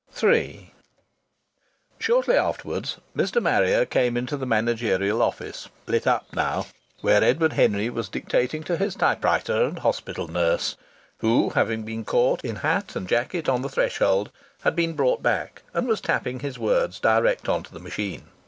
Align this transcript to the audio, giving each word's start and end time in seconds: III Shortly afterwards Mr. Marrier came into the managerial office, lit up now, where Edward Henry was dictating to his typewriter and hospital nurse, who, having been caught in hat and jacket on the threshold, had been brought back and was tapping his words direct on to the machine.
III 0.23 0.73
Shortly 1.99 2.33
afterwards 2.35 2.97
Mr. 3.15 3.39
Marrier 3.39 3.85
came 3.85 4.17
into 4.17 4.35
the 4.35 4.47
managerial 4.47 5.21
office, 5.21 5.69
lit 5.85 6.07
up 6.07 6.25
now, 6.33 6.65
where 7.01 7.23
Edward 7.23 7.53
Henry 7.53 7.87
was 7.87 8.09
dictating 8.09 8.63
to 8.63 8.77
his 8.77 8.95
typewriter 8.95 9.61
and 9.63 9.77
hospital 9.77 10.27
nurse, 10.27 10.75
who, 11.19 11.51
having 11.51 11.83
been 11.83 12.03
caught 12.03 12.43
in 12.43 12.55
hat 12.55 12.95
and 12.95 13.07
jacket 13.07 13.47
on 13.47 13.61
the 13.61 13.69
threshold, 13.69 14.31
had 14.63 14.75
been 14.75 14.93
brought 14.93 15.21
back 15.21 15.61
and 15.71 15.87
was 15.87 16.01
tapping 16.01 16.39
his 16.39 16.57
words 16.57 16.99
direct 16.99 17.47
on 17.47 17.61
to 17.61 17.71
the 17.71 17.79
machine. 17.79 18.23